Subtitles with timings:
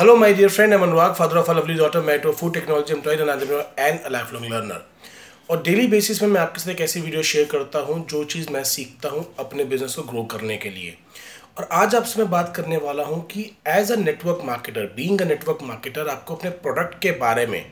[0.00, 0.72] Hello, my dear friend.
[0.72, 3.20] I'm Anurag, father of a lovely daughter, married to a food technology employee,
[3.78, 4.72] an.
[5.50, 8.50] और daily basis में मैं आपके साथ एक ऐसी वीडियो शेयर करता हूँ जो चीज़
[8.52, 10.96] मैं सीखता हूँ अपने बिज़नेस को ग्रो करने के लिए
[11.58, 15.24] और आज आपसे मैं बात करने वाला हूँ कि as a network marketer being a
[15.24, 17.64] network marketer आपको अपने प्रोडक्ट के बारे में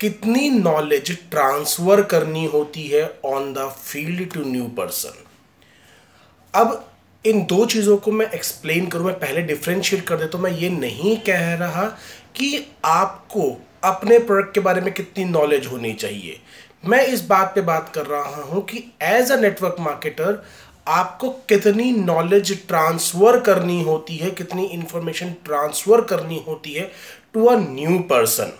[0.00, 5.22] कितनी नॉलेज ट्रांसफ़र करनी होती है on the field to new person
[6.54, 6.72] अब
[7.24, 10.68] इन दो चीज़ों को मैं एक्सप्लेन करूँ, मैं पहले डिफ्रेंशिएट कर देता हूँ, मैं ये
[10.70, 11.84] नहीं कह रहा
[12.36, 16.40] कि आपको अपने प्रोडक्ट के बारे में कितनी नॉलेज होनी चाहिए।
[16.84, 20.42] मैं इस बात पे बात कर रहा हूँ कि एज अ नेटवर्क मार्केटर
[20.86, 26.90] आपको कितनी नॉलेज ट्रांसफ़र करनी होती है, कितनी इंफॉर्मेशन ट्रांसफ़र करनी होती है
[27.34, 28.52] टू अ न्यू पर्सन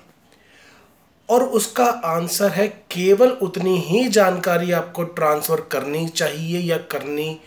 [1.29, 7.39] और उसका आंसर है, केवल उतनी ही जानकारी आपको ट्रांसफ़र करनी चाहिए या करनी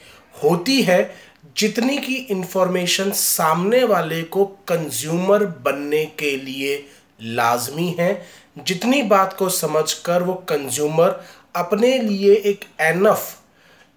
[0.44, 1.16] होती है
[1.58, 6.76] जितनी की इंफॉर्मेशन सामने वाले को कंज्यूमर बनने के लिए
[7.22, 8.26] लाजमी है।
[8.58, 11.10] जितनी बात को समझकर वो कंज्यूमर
[11.56, 13.42] अपने लिए एक एनफ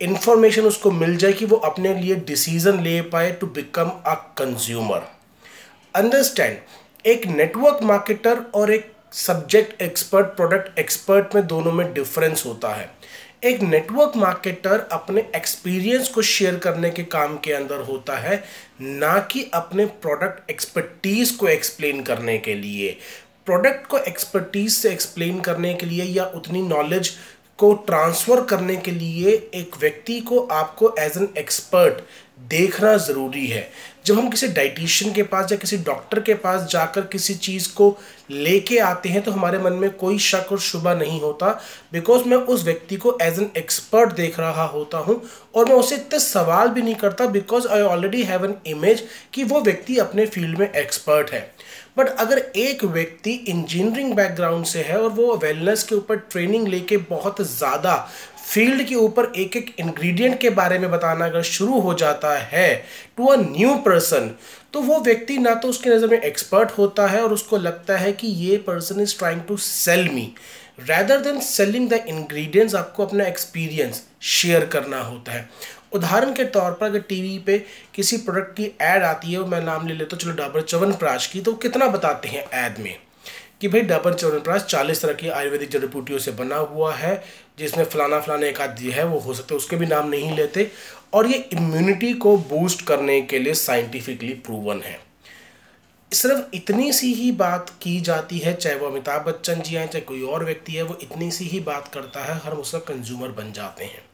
[0.01, 5.09] इंफॉर्मेशन उसको मिल जाए कि वो अपने लिए डिसीज़न ले पाए to become a consumer
[5.95, 12.69] understand एक नेटवर्क मार्केटर और एक सब्जेक्ट एक्सपर्ट प्रोडक्ट एक्सपर्ट में दोनों में डिफरेंस होता
[12.69, 12.91] है।
[13.43, 18.43] एक नेटवर्क मार्केटर अपने एक्सपीरियंस को शेयर करने के काम के अंदर होता है,
[18.81, 22.91] ना कि अपने प्रोडक्ट एक्सपर्टीज को एक्सप्लेन करने के लिए।
[23.47, 27.17] प्रोडक्ट को एक्सपर्टीज से एक्सप्लेन करने के लिए या उतनी नॉलेज
[27.59, 32.03] को ट्रांसफ़र करने के लिए एक व्यक्ति को आपको एज एन एक्सपर्ट
[32.39, 33.69] देखना ज़रूरी है।
[34.07, 37.89] जब हम किसी डाइटिशियन के पास या किसी डॉक्टर के पास जाकर किसी चीज़ को
[38.31, 41.51] लेके आते हैं तो हमारे मन में कोई शक और शुबा नहीं होता।
[41.93, 45.21] बिकॉज़ मैं उस व्यक्ति को एज एन एक्सपर्ट देख रहा होता हूँ
[45.55, 49.03] और मैं उसे इतने सवाल भी नहीं करता because I already have an image
[49.35, 51.41] कि वो व्यक्ति अपने फ़ील्ड में एक्सपर्ट है।
[51.99, 56.97] बट अगर एक व्यक्ति इंजीनियरिंग बैकग्राउंड से है और वो वेलनेस के ऊपर ट्रेनिंग लेके
[57.09, 57.95] बहुत ज़्यादा
[58.49, 62.75] फ़ील्ड के ऊपर एक एक इंग्रेडिएंट के बारे में बताना अगर शुरू हो जाता है
[63.17, 64.31] टू अ न्यू पर्सन
[64.73, 68.13] तो वो व्यक्ति ना तो उसकी नज़र में एक्सपर्ट होता है और उसको लगता है
[68.13, 70.33] कि ये person is trying to sell me
[70.81, 75.49] rather than selling the ingredients आपको अपना एक्सपीरियंस शेयर करना होता है।
[75.93, 77.59] उदाहरण के तौर पर अगर टीवी पे
[77.95, 81.27] किसी प्रोडक्ट की एड आती है और मैं नाम ले लेता हूँ, चलो डाबर च्यवनप्राश
[81.27, 82.97] की तो कितना बताते हैं ऐड में?
[83.61, 87.25] कि भाई डाबर च्यवनप्राश चालीस तरह की आयुर्वेदिक जड़ी बूटियों से बना हुआ है,
[87.59, 90.71] जिसमें फलाना फलाना एक आदि है, वो हो सकता उसके भी नाम नहीं लेते।
[91.13, 95.01] और ये इम्यूनिटी को बूस्ट करने के लिए साइंटिफिकली प्रूवन है।
[96.13, 100.05] सिर्फ़ इतनी सी ही बात की जाती है, चाहे वो अमिताभ बच्चन जी हैं, चाहे
[100.05, 103.53] कोई और व्यक्ति है, वो इतनी सी ही बात करता है, हर उसका कंज्यूमर बन
[103.53, 104.08] जाते हैं।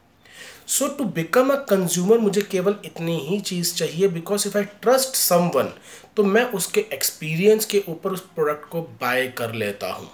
[0.67, 5.15] So to become a consumer मुझे केवल इतनी ही चीज़ चाहिए because if I trust
[5.15, 5.71] someone
[6.17, 10.09] तो मैं उसके एक्सपीरियंस के ऊपर उस प्रोडक्ट को बाय कर लेता हूँ।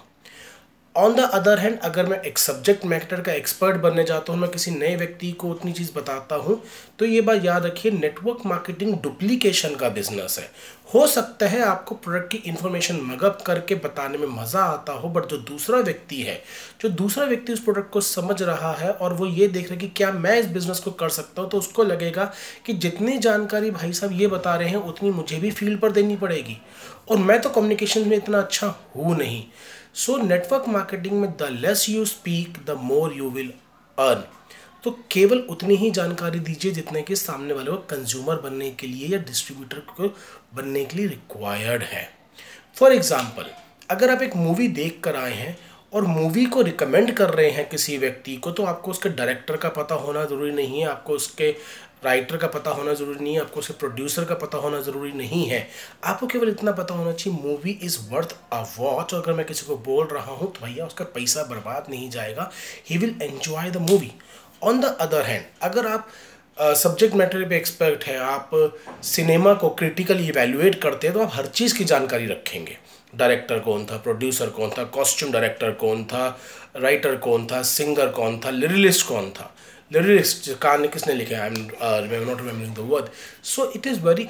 [0.96, 4.50] ऑन द अदर हैंड अगर मैं एक सब्जेक्ट मैटर का एक्सपर्ट बनने जाता हूँ, मैं
[4.50, 6.60] किसी नए व्यक्ति को उतनी चीज़ बताता हूँ
[6.98, 10.44] तो ये बात याद रखिए नेटवर्क मार्केटिंग डुप्लीकेशन का बिज़नेस है।
[10.94, 15.28] हो सकता है आपको प्रोडक्ट की इन्फॉर्मेशन मगअप करके बताने में मज़ा आता हो बट
[15.28, 16.38] जो दूसरा व्यक्ति है,
[16.82, 19.80] जो दूसरा व्यक्ति उस प्रोडक्ट को समझ रहा है और वो ये देख रहा है
[19.80, 22.32] कि क्या मैं इस बिज़नेस को कर सकता हूँ तो उसको लगेगा
[22.66, 26.16] कि जितनी जानकारी भाई साहब ये बता रहे हैं, उतनी मुझे भी फ़ील्ड पर देनी
[26.16, 26.60] पड़ेगी।
[27.10, 29.44] और मैं तो कम्युनिकेशन में इतना अच्छा हूँ नहीं।
[29.94, 33.52] सो नेटवर्क मार्केटिंग में the less you speak the more you will
[33.98, 34.22] earn
[34.84, 39.08] तो केवल उतनी ही जानकारी दीजिए जितने कि सामने वाले को कंज्यूमर बनने के लिए
[39.08, 40.08] या डिस्ट्रीब्यूटर को
[40.54, 42.08] बनने के लिए रिक्वायर्ड है।
[42.76, 43.50] फॉर एग्ज़ाम्पल
[43.90, 45.56] अगर आप एक मूवी देख कर आए हैं
[45.92, 49.68] और मूवी को रिकमेंड कर रहे हैं किसी व्यक्ति को तो आपको उसके डायरेक्टर का
[49.68, 51.54] पता होना ज़रूरी नहीं है, आपको उसके
[52.04, 55.44] राइटर का पता होना ज़रूरी नहीं है, आपको उसके प्रोड्यूसर का पता होना ज़रूरी नहीं
[55.46, 55.66] है।
[56.04, 59.76] आपको केवल इतना पता होना चाहिए movie is worth a watch अगर मैं किसी को
[59.86, 62.50] बोल रहा हूँ तो भैया उसका पैसा बर्बाद नहीं जाएगा।
[62.90, 64.12] He will enjoy the movie
[64.62, 66.08] on the other hand अगर आप
[66.58, 68.50] सब्जेक्ट मैटर पे एक्सपर्ट हैं, आप
[69.04, 72.76] सिनेमा को क्रिटिकली इवेल्युएट करते हैं तो आप हर चीज़ की जानकारी रखेंगे।
[73.12, 76.26] डायरेक्टर कौन था प्रोड्यूसर कौन था कॉस्ट्यूम डायरेक्टर कौन था
[76.76, 79.52] राइटर कौन था सिंगर कौन था लिरिलिस्ट कौन था।
[79.92, 83.06] लिरिलिस्ट कहानी किसने लिखा I am not remembering the word
[83.44, 84.22] so it is very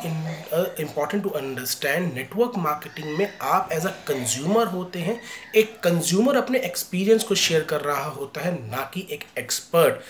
[0.82, 5.20] important to understand network marketing में आप एज अ कंज्यूमर होते हैं।
[5.56, 10.00] एक कंज्यूमर अपने एक्सपीरियंस को शेयर कर रहा होता है, ना कि एक एक्सपर्ट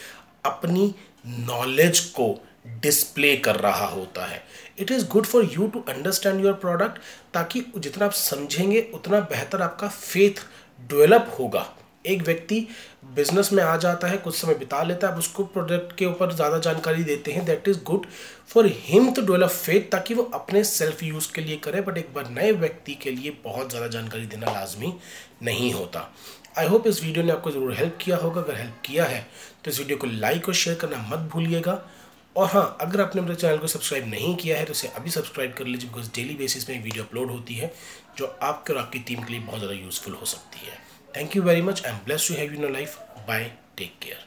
[0.45, 0.95] अपनी
[1.27, 2.29] नॉलेज को
[2.83, 4.43] डिस्प्ले कर रहा होता है।
[4.79, 6.99] It is good for you to understand your product
[7.35, 10.45] ताकि जितना आप समझेंगे, उतना बेहतर आपका फेथ
[10.81, 11.69] डेवलप होगा।
[12.05, 12.67] एक व्यक्ति
[13.07, 16.33] बिज़नेस में आ जाता है, कुछ समय बिता लेता है, अब उसको प्रोडक्ट के ऊपर
[16.35, 18.07] ज़्यादा जानकारी देते हैं। That is good
[18.49, 22.13] for him to develop faith ताकि वो अपने सेल्फ यूज़ के लिए करे बट एक
[22.15, 24.93] बार नए व्यक्ति के लिए बहुत ज़्यादा जानकारी देना लाजमी
[25.43, 26.09] नहीं होता।
[26.59, 29.27] आई होप इस वीडियो ने आपको ज़रूर हेल्प किया होगा। अगर हेल्प किया है
[29.65, 31.83] तो इस वीडियो को लाइक और शेयर करना मत भूलिएगा।
[32.37, 35.53] और हाँ अगर आपने मेरे चैनल को सब्सक्राइब नहीं किया है तो इसे अभी सब्सक्राइब
[35.55, 37.73] कर लीजिए बिकॉज़ डेली बेसिस में वीडियो अपलोड होती है,
[38.19, 40.79] जो आपके और आपकी टीम के लिए बहुत ज़्यादा यूज़फुल हो सकती है।
[41.15, 41.85] Thank you very much.
[41.85, 42.99] and bless you have in your life.
[43.27, 43.53] Bye.
[43.77, 44.19] Take care.